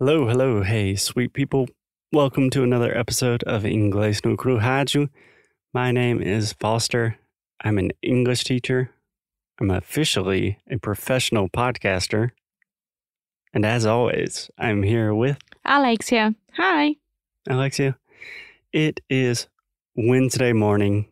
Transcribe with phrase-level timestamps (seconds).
[0.00, 1.68] Hello, hello, hey, sweet people.
[2.12, 5.08] Welcome to another episode of Inglês no Rádio.
[5.74, 7.18] My name is Foster.
[7.64, 8.92] I'm an English teacher.
[9.60, 12.30] I'm officially a professional podcaster.
[13.52, 16.36] And as always, I'm here with Alexia.
[16.52, 16.94] Hi.
[17.50, 17.98] Alexia.
[18.72, 19.48] It is
[19.96, 21.08] Wednesday morning.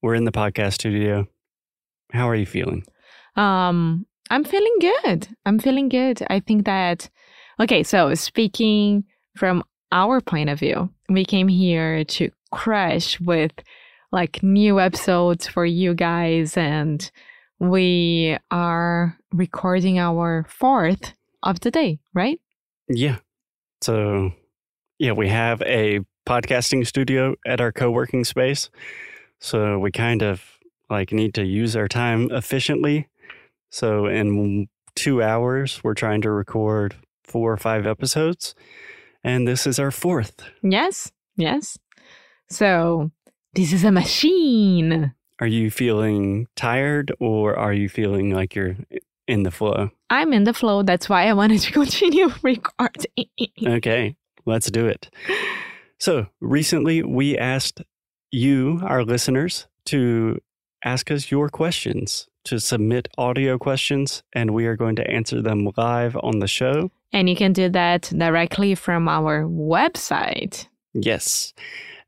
[0.00, 1.28] We're in the podcast studio.
[2.14, 2.84] How are you feeling?
[3.36, 5.28] Um, I'm feeling good.
[5.44, 6.22] I'm feeling good.
[6.30, 7.10] I think that
[7.60, 9.04] okay, so speaking
[9.36, 13.52] from our point of view, we came here to crush with
[14.10, 17.10] like new episodes for you guys and
[17.58, 22.40] we are recording our fourth of the day, right?
[22.88, 23.18] Yeah.
[23.82, 24.32] So,
[24.98, 28.68] yeah, we have a podcasting studio at our co working space.
[29.40, 30.42] So, we kind of
[30.90, 33.08] like need to use our time efficiently.
[33.70, 38.54] So, in two hours, we're trying to record four or five episodes.
[39.24, 40.42] And this is our fourth.
[40.62, 41.12] Yes.
[41.36, 41.78] Yes.
[42.48, 43.10] So,
[43.54, 45.14] this is a machine.
[45.40, 48.76] Are you feeling tired or are you feeling like you're
[49.26, 49.90] in the flow?
[50.10, 50.82] I'm in the flow.
[50.82, 53.28] That's why I wanted to continue recording.
[53.66, 55.08] Okay, let's do it.
[55.98, 57.82] So, recently we asked
[58.30, 60.40] you, our listeners, to
[60.84, 65.68] ask us your questions, to submit audio questions, and we are going to answer them
[65.76, 66.90] live on the show.
[67.12, 70.66] And you can do that directly from our website.
[70.94, 71.52] Yes.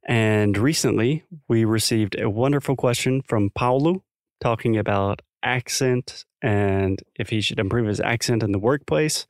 [0.06, 4.02] And recently we received a wonderful question from Paulo
[4.40, 9.26] talking about accent and if he should improve his accent in the workplace.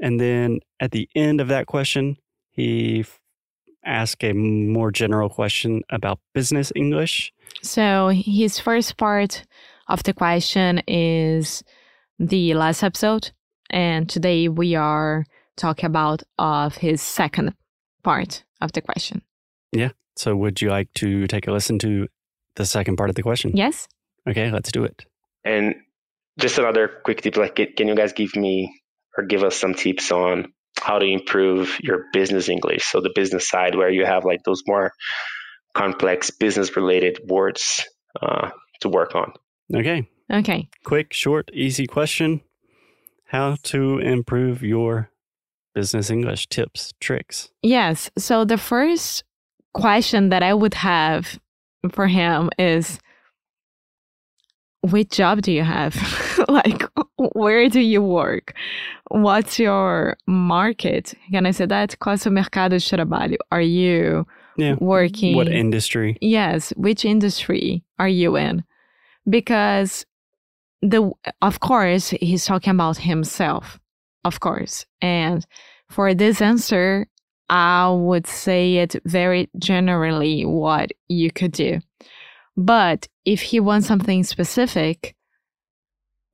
[0.00, 2.18] And then at the end of that question,
[2.50, 3.04] he
[3.84, 7.32] asked a more general question about business English.
[7.62, 9.44] So his first part
[9.92, 11.62] of the question is
[12.18, 13.30] the last episode,
[13.68, 15.24] and today we are
[15.56, 17.54] talking about of his second
[18.02, 19.20] part of the question.
[19.70, 19.90] Yeah.
[20.16, 22.08] So would you like to take a listen to
[22.56, 23.52] the second part of the question?
[23.54, 23.86] Yes.
[24.26, 25.04] Okay, let's do it.
[25.44, 25.74] And
[26.38, 28.72] just another quick tip, like, can you guys give me
[29.18, 30.46] or give us some tips on
[30.80, 32.84] how to improve your business English?
[32.84, 34.90] So the business side, where you have like those more
[35.74, 37.84] complex business related words
[38.22, 38.50] uh,
[38.80, 39.32] to work on.
[39.74, 40.68] Okay, Okay.
[40.84, 42.40] quick, short, easy question.
[43.26, 45.10] How to improve your
[45.74, 47.50] business English tips, tricks.
[47.62, 48.10] Yes.
[48.18, 49.24] So the first
[49.72, 51.40] question that I would have
[51.92, 52.98] for him is
[54.82, 55.94] which job do you have?
[56.48, 56.82] like,
[57.16, 58.54] where do you work?
[59.10, 61.14] What's your market?
[61.30, 61.98] Can I say that?
[62.00, 63.36] Qual seu mercado de trabalho?
[63.50, 64.26] Are you
[64.58, 64.76] Yeah.
[64.80, 65.36] working?
[65.36, 66.18] What industry?
[66.20, 68.64] Yes, which industry are you in?
[69.28, 70.04] Because
[70.80, 73.78] the of course he's talking about himself,
[74.24, 74.84] of course.
[75.00, 75.46] And
[75.88, 77.06] for this answer,
[77.48, 81.80] I would say it very generally what you could do.
[82.56, 85.14] But if he wants something specific,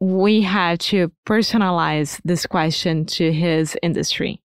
[0.01, 4.41] we have to personalize this question to his industry.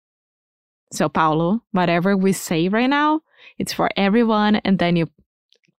[0.92, 3.20] So, Paulo, whatever we say right now,
[3.58, 4.56] it's for everyone.
[4.56, 5.08] And then you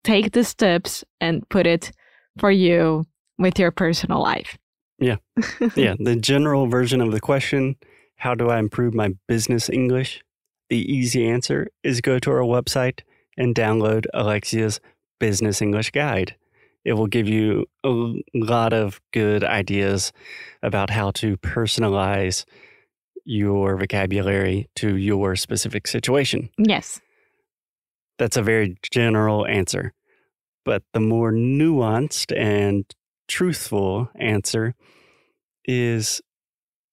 [0.02, 1.92] take the steps and put it
[2.38, 3.04] for you
[3.38, 4.56] with your personal life.
[4.98, 5.16] yeah,
[5.76, 5.94] yeah.
[5.98, 7.76] the general version of the question
[8.16, 10.22] How do I improve my business English?
[10.70, 13.00] The easy answer is go to our website
[13.36, 14.80] and download Alexia's
[15.20, 16.36] Business English Guide.
[16.84, 20.12] It will give you a lot of good ideas
[20.62, 22.44] about how to personalize
[23.24, 26.50] your vocabulary to your specific situation.
[26.58, 27.00] Yes.
[28.18, 29.92] That's a very general answer.
[30.64, 32.84] But the more nuanced and
[33.28, 34.74] truthful answer
[35.64, 36.20] is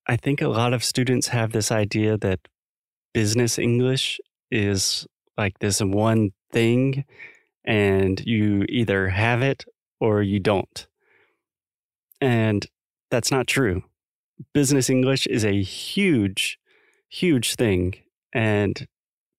[0.08, 2.40] I think a lot of students have this idea that
[3.14, 7.06] business English is like this one thing,
[7.64, 9.66] and you either have it
[10.00, 10.88] or you don't.
[12.20, 12.68] And
[13.10, 13.84] that's not true.
[14.54, 16.60] Business English is a huge,
[17.10, 17.96] huge thing,
[18.34, 18.88] and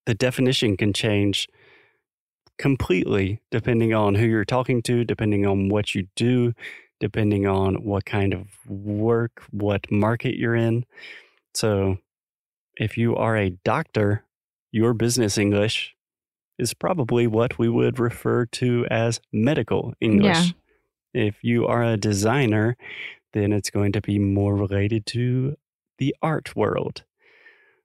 [0.07, 1.49] the definition can change
[2.59, 6.53] completely depending on who you're talking to, depending on what you do,
[7.01, 10.85] depending on what kind of work, what market you're in.
[11.55, 11.99] So,
[12.77, 14.25] if you are a doctor,
[14.71, 15.95] your business English
[16.59, 20.55] is probably what we would refer to as medical English.
[21.15, 22.77] If you are a designer,
[23.33, 25.57] then it's going to be more related to
[25.99, 27.05] the art world.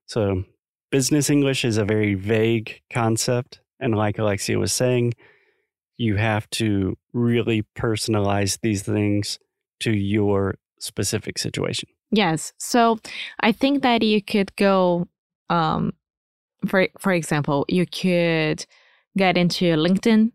[0.05, 0.45] So,
[0.91, 3.59] business English is a very vague concept.
[3.79, 5.13] And like Alexia was saying,
[5.97, 9.39] you have to really personalize these things
[9.79, 11.89] to your specific situation.
[12.11, 12.53] Yes.
[12.57, 12.99] So
[13.39, 15.07] I think that you could go
[15.49, 15.93] um,
[16.67, 18.65] for for example, you could
[19.17, 20.31] get into LinkedIn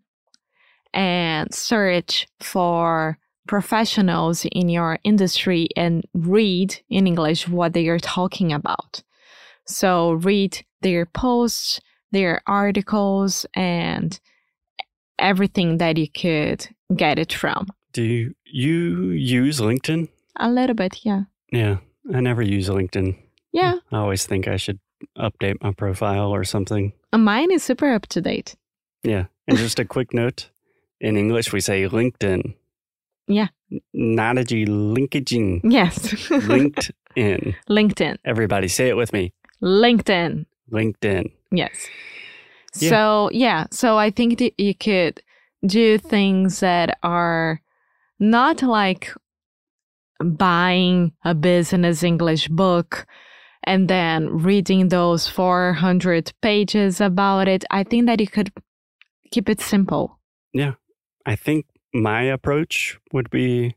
[0.92, 3.18] and search for
[3.48, 9.02] professionals in your industry and read in English what they are talking about.
[9.66, 11.80] So read their posts,
[12.12, 14.18] their articles, and
[15.18, 17.68] everything that you could get it from.
[17.92, 18.34] Do you,
[19.10, 20.08] use LinkedIn?
[20.36, 21.22] A little bit, yeah.
[21.52, 21.78] Yeah,
[22.14, 23.16] I never use LinkedIn.
[23.52, 23.74] Yeah.
[23.90, 24.78] I always think I should
[25.18, 26.92] update my profile or something.
[27.14, 28.56] Mine is super up to date.
[29.02, 29.26] Yeah.
[29.46, 30.48] And just a quick note
[31.00, 32.54] in English, we say LinkedIn.
[33.26, 33.48] Yeah.
[33.94, 35.60] Nadaji LinkedIn.
[35.64, 35.98] Yes.
[36.28, 37.54] LinkedIn.
[37.68, 38.16] LinkedIn.
[38.24, 39.32] Everybody say it with me.
[39.62, 40.46] LinkedIn.
[40.72, 41.30] LinkedIn.
[41.50, 41.86] Yes.
[42.76, 42.90] Yeah.
[42.90, 43.66] So, yeah.
[43.70, 45.22] So I think that you could
[45.66, 47.60] do things that are
[48.18, 49.12] not like
[50.22, 53.06] buying a business English book
[53.64, 57.64] and then reading those 400 pages about it.
[57.70, 58.52] I think that you could
[59.30, 60.18] keep it simple.
[60.52, 60.74] Yeah.
[61.26, 63.76] I think my approach would be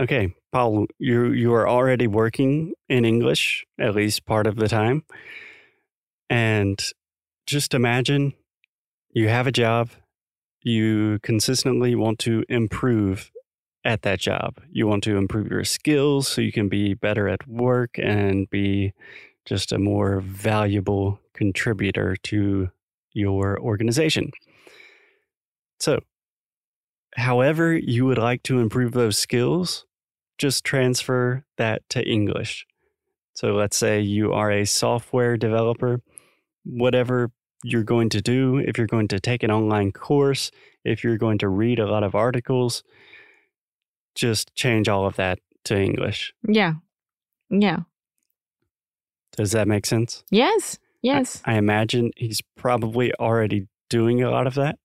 [0.00, 5.04] okay, Paul, you you are already working in English at least part of the time.
[6.30, 6.80] And
[7.46, 8.32] just imagine
[9.12, 9.90] you have a job,
[10.62, 13.30] you consistently want to improve
[13.84, 14.60] at that job.
[14.70, 18.92] You want to improve your skills so you can be better at work and be
[19.44, 22.70] just a more valuable contributor to
[23.12, 24.30] your organization.
[25.80, 26.00] So,
[27.16, 29.86] however you would like to improve those skills,
[30.38, 32.66] just transfer that to English.
[33.34, 36.02] So let's say you are a software developer,
[36.64, 37.30] whatever
[37.62, 40.50] you're going to do, if you're going to take an online course,
[40.84, 42.82] if you're going to read a lot of articles,
[44.14, 46.32] just change all of that to English.
[46.46, 46.74] Yeah.
[47.50, 47.80] Yeah.
[49.36, 50.24] Does that make sense?
[50.30, 50.78] Yes.
[51.02, 51.42] Yes.
[51.44, 54.78] I imagine he's probably already doing a lot of that.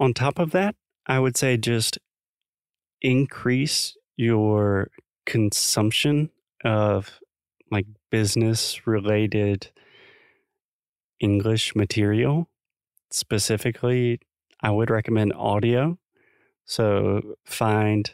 [0.00, 0.74] On top of that,
[1.06, 1.98] I would say just
[3.00, 4.88] increase your
[5.26, 6.30] consumption
[6.64, 7.20] of
[7.70, 9.70] like business related
[11.22, 12.48] English material.
[13.10, 14.20] Specifically,
[14.60, 15.98] I would recommend audio.
[16.64, 18.10] So find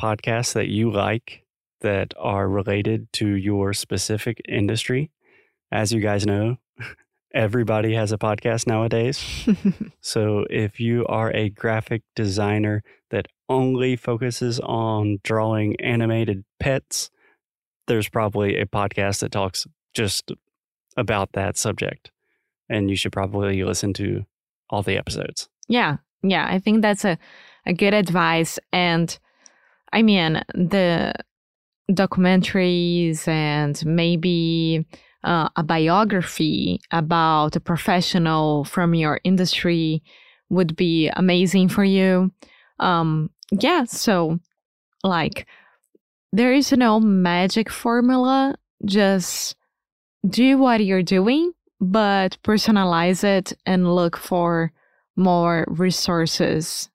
[0.00, 1.44] podcasts that you like
[1.80, 5.10] that are related to your specific industry.
[5.70, 6.58] As you guys know,
[7.34, 9.20] everybody has a podcast nowadays.
[10.04, 17.08] So if you are a graphic designer that only focuses on drawing animated pets,
[17.86, 20.32] there's probably a podcast that talks just
[20.96, 22.10] about that subject.
[22.72, 24.24] And you should probably listen to
[24.70, 25.48] all the episodes.
[25.68, 27.18] Yeah, yeah, I think that's a,
[27.66, 28.58] a good advice.
[28.72, 29.16] And
[29.92, 31.12] I mean, the
[31.90, 34.86] documentaries and maybe
[35.24, 40.02] uh, a biography about a professional from your industry
[40.48, 42.32] would be amazing for you.
[42.78, 44.38] Um, yeah, so
[45.04, 45.46] like
[46.32, 49.54] there is no magic formula, just
[50.26, 51.52] do what you're doing,
[51.82, 54.72] but personalize it and look for
[55.16, 56.88] more resources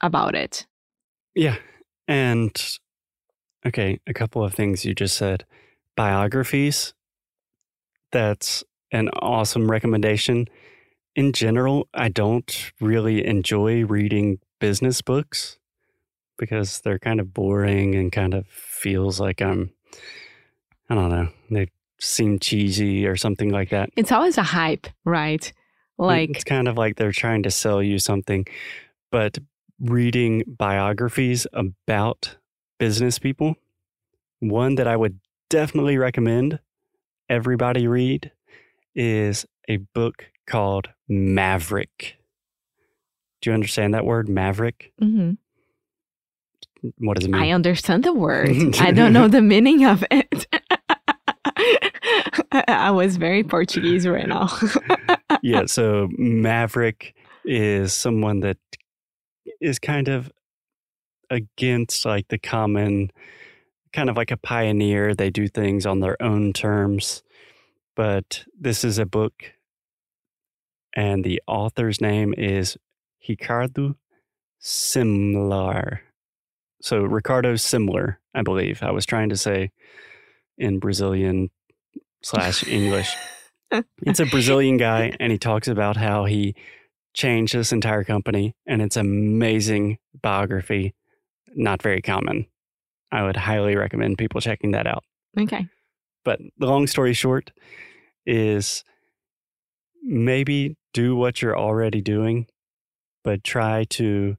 [0.00, 0.66] about it.
[1.34, 1.56] Yeah.
[2.08, 2.50] And
[3.66, 5.44] okay, a couple of things you just said.
[5.94, 6.94] Biographies,
[8.10, 10.48] that's an awesome recommendation.
[11.14, 15.58] In general, I don't really enjoy reading business books
[16.38, 19.72] because they're kind of boring and kind of feels like I'm,
[20.88, 21.68] I don't know, they
[22.00, 23.90] seem cheesy or something like that.
[23.96, 25.52] It's always a hype, right?
[25.98, 28.46] Like it's kind of like they're trying to sell you something.
[29.10, 29.38] But
[29.78, 32.36] reading biographies about
[32.78, 33.56] business people,
[34.38, 36.58] one that I would definitely recommend
[37.28, 38.32] everybody read
[38.94, 42.16] is a book called Maverick.
[43.40, 44.92] Do you understand that word, Maverick?
[45.00, 45.32] Mm-hmm.
[46.98, 47.42] What does it mean?
[47.42, 48.50] I understand the word.
[48.80, 50.46] I don't know the meaning of it.
[52.52, 54.48] I was very Portuguese right now.
[55.42, 58.58] yeah, so Maverick is someone that
[59.60, 60.30] is kind of
[61.30, 63.10] against like the common
[63.92, 65.14] kind of like a pioneer.
[65.14, 67.22] They do things on their own terms.
[67.96, 69.52] But this is a book
[70.94, 72.76] and the author's name is
[73.28, 73.96] Ricardo
[74.60, 76.00] Simlar.
[76.82, 78.82] So Ricardo Semler, I believe.
[78.82, 79.70] I was trying to say
[80.58, 81.50] in Brazilian
[82.22, 83.14] slash English.
[84.02, 86.54] it's a Brazilian guy, and he talks about how he
[87.14, 90.94] changed this entire company, and it's amazing biography.
[91.54, 92.46] Not very common.
[93.12, 95.04] I would highly recommend people checking that out.
[95.38, 95.66] okay.
[96.24, 97.50] But the long story short,
[98.26, 98.84] is
[100.02, 102.46] maybe do what you're already doing,
[103.24, 104.36] but try to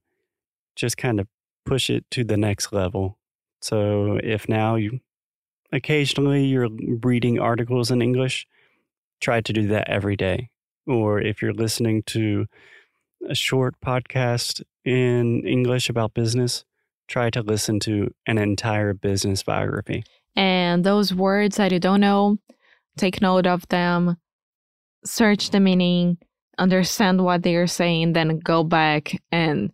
[0.76, 1.28] just kind of
[1.66, 3.18] push it to the next level.
[3.62, 5.00] So if now you
[5.72, 6.70] occasionally you're
[7.04, 8.48] reading articles in English,
[9.20, 10.50] try to do that every day.
[10.88, 12.48] Or if you're listening to
[13.30, 16.66] a short podcast in English about business,
[17.08, 20.04] try to listen to an entire business biography.
[20.36, 22.38] And those words that you don't know,
[22.98, 24.18] take note of them,
[25.06, 26.18] search the meaning,
[26.58, 29.72] understand what they are saying, then go back and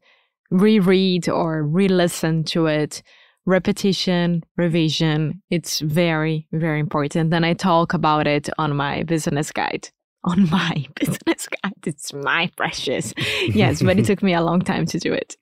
[0.50, 3.04] reread or re listen to it.
[3.48, 7.32] Repetition, revision, it's very, very important.
[7.32, 9.90] Then I talk about it on my business guide.
[10.26, 11.74] On my business guide.
[11.86, 13.14] It's my precious.
[13.48, 15.38] Yes, but it took me a long time to do it.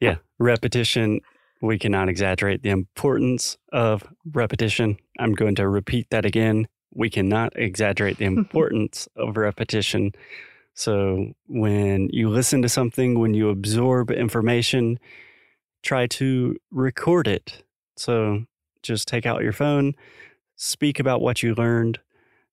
[0.00, 1.20] yeah, repetition.
[1.60, 4.96] We cannot exaggerate the importance of repetition.
[5.18, 6.66] I'm going to repeat that again.
[6.94, 10.12] We cannot exaggerate the importance of repetition.
[10.72, 14.98] So, when you listen to something, when you absorb information,
[15.84, 17.62] try to record it.
[17.96, 18.44] So,
[18.82, 19.94] just take out your phone,
[20.56, 22.00] speak about what you learned,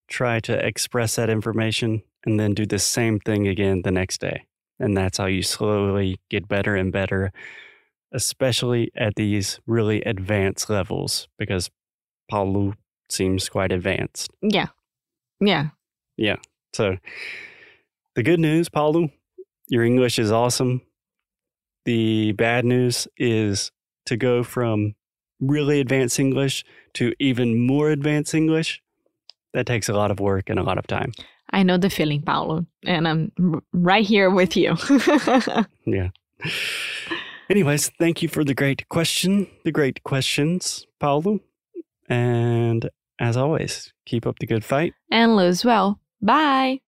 [0.07, 4.45] try to express that information, and then do the same thing again the next day.
[4.79, 7.31] And that's how you slowly get better and better,
[8.11, 11.69] especially at these really advanced levels, because
[12.29, 12.75] Paulo
[13.09, 14.29] seems quite advanced.
[14.41, 14.67] Yeah.
[15.39, 15.69] Yeah.
[16.17, 16.38] Yeah.
[16.73, 16.97] So,
[18.15, 19.09] the good news, Paulo,
[19.69, 20.81] your English is awesome.
[21.85, 23.71] The bad news is
[24.05, 24.95] to go from
[25.39, 28.81] really advanced English to even more advanced English.
[29.53, 31.11] That takes a lot of work and a lot of time.
[31.51, 33.31] I know the feeling, Paulo, and I'm
[33.73, 34.77] right here with you.
[35.85, 36.09] yeah.
[37.50, 41.41] Anyways, thank you for the great question, the great questions, Paulo.
[42.07, 46.00] And as always, keep up the good fight and lose well.
[46.21, 46.79] Bye.